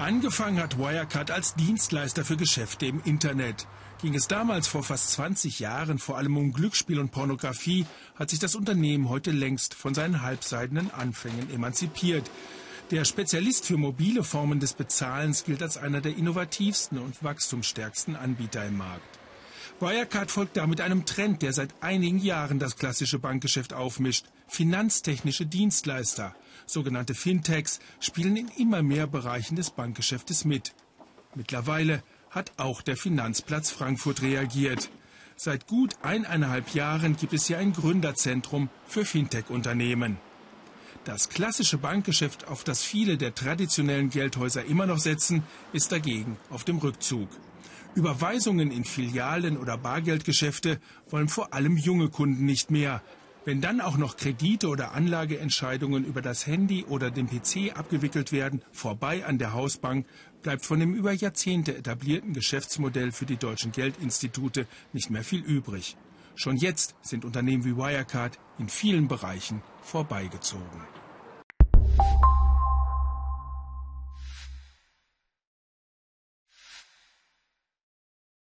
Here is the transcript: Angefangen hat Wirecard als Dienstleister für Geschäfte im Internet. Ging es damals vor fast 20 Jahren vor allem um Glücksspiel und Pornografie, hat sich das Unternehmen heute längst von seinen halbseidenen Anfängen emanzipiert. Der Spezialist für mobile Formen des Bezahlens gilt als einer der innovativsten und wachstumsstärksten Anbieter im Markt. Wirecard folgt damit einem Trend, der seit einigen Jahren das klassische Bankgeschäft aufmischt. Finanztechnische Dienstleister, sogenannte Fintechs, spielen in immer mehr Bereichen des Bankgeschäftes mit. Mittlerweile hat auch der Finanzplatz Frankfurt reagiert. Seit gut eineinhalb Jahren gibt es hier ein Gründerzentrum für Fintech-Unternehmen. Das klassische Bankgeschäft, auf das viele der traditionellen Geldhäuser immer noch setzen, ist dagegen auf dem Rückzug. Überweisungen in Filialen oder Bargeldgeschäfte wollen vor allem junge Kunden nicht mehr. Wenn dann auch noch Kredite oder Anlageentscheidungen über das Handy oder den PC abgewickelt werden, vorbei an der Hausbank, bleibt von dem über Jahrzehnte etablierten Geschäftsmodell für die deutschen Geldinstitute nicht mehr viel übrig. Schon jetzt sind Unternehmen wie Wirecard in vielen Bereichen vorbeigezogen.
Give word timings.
Angefangen 0.00 0.62
hat 0.62 0.78
Wirecard 0.78 1.30
als 1.30 1.56
Dienstleister 1.56 2.24
für 2.24 2.38
Geschäfte 2.38 2.86
im 2.86 3.02
Internet. 3.04 3.66
Ging 4.00 4.14
es 4.14 4.28
damals 4.28 4.66
vor 4.66 4.82
fast 4.82 5.10
20 5.10 5.60
Jahren 5.60 5.98
vor 5.98 6.16
allem 6.16 6.38
um 6.38 6.54
Glücksspiel 6.54 6.98
und 6.98 7.10
Pornografie, 7.10 7.84
hat 8.14 8.30
sich 8.30 8.38
das 8.38 8.54
Unternehmen 8.54 9.10
heute 9.10 9.30
längst 9.30 9.74
von 9.74 9.92
seinen 9.92 10.22
halbseidenen 10.22 10.90
Anfängen 10.90 11.52
emanzipiert. 11.52 12.30
Der 12.90 13.04
Spezialist 13.04 13.66
für 13.66 13.76
mobile 13.76 14.24
Formen 14.24 14.58
des 14.58 14.72
Bezahlens 14.72 15.44
gilt 15.44 15.62
als 15.62 15.76
einer 15.76 16.00
der 16.00 16.16
innovativsten 16.16 16.96
und 16.96 17.22
wachstumsstärksten 17.22 18.16
Anbieter 18.16 18.64
im 18.64 18.78
Markt. 18.78 19.19
Wirecard 19.80 20.30
folgt 20.30 20.58
damit 20.58 20.82
einem 20.82 21.06
Trend, 21.06 21.40
der 21.40 21.54
seit 21.54 21.70
einigen 21.80 22.18
Jahren 22.18 22.58
das 22.58 22.76
klassische 22.76 23.18
Bankgeschäft 23.18 23.72
aufmischt. 23.72 24.26
Finanztechnische 24.46 25.46
Dienstleister, 25.46 26.34
sogenannte 26.66 27.14
Fintechs, 27.14 27.80
spielen 27.98 28.36
in 28.36 28.48
immer 28.58 28.82
mehr 28.82 29.06
Bereichen 29.06 29.56
des 29.56 29.70
Bankgeschäftes 29.70 30.44
mit. 30.44 30.74
Mittlerweile 31.34 32.02
hat 32.28 32.52
auch 32.58 32.82
der 32.82 32.96
Finanzplatz 32.96 33.70
Frankfurt 33.70 34.20
reagiert. 34.20 34.90
Seit 35.36 35.66
gut 35.66 35.96
eineinhalb 36.02 36.74
Jahren 36.74 37.16
gibt 37.16 37.32
es 37.32 37.46
hier 37.46 37.58
ein 37.58 37.72
Gründerzentrum 37.72 38.68
für 38.86 39.06
Fintech-Unternehmen. 39.06 40.18
Das 41.04 41.30
klassische 41.30 41.78
Bankgeschäft, 41.78 42.48
auf 42.48 42.64
das 42.64 42.82
viele 42.82 43.16
der 43.16 43.34
traditionellen 43.34 44.10
Geldhäuser 44.10 44.64
immer 44.66 44.84
noch 44.84 44.98
setzen, 44.98 45.42
ist 45.72 45.92
dagegen 45.92 46.36
auf 46.50 46.64
dem 46.64 46.76
Rückzug. 46.76 47.30
Überweisungen 47.94 48.70
in 48.70 48.84
Filialen 48.84 49.56
oder 49.56 49.76
Bargeldgeschäfte 49.76 50.78
wollen 51.08 51.28
vor 51.28 51.52
allem 51.52 51.76
junge 51.76 52.08
Kunden 52.08 52.44
nicht 52.44 52.70
mehr. 52.70 53.02
Wenn 53.44 53.60
dann 53.60 53.80
auch 53.80 53.96
noch 53.96 54.16
Kredite 54.16 54.68
oder 54.68 54.92
Anlageentscheidungen 54.92 56.04
über 56.04 56.22
das 56.22 56.46
Handy 56.46 56.84
oder 56.84 57.10
den 57.10 57.26
PC 57.26 57.76
abgewickelt 57.76 58.32
werden, 58.32 58.62
vorbei 58.70 59.24
an 59.24 59.38
der 59.38 59.54
Hausbank, 59.54 60.06
bleibt 60.42 60.64
von 60.64 60.78
dem 60.78 60.94
über 60.94 61.12
Jahrzehnte 61.12 61.76
etablierten 61.76 62.32
Geschäftsmodell 62.32 63.12
für 63.12 63.26
die 63.26 63.38
deutschen 63.38 63.72
Geldinstitute 63.72 64.66
nicht 64.92 65.10
mehr 65.10 65.24
viel 65.24 65.40
übrig. 65.40 65.96
Schon 66.36 66.56
jetzt 66.56 66.94
sind 67.02 67.24
Unternehmen 67.24 67.64
wie 67.64 67.76
Wirecard 67.76 68.38
in 68.58 68.68
vielen 68.68 69.08
Bereichen 69.08 69.62
vorbeigezogen. 69.82 70.99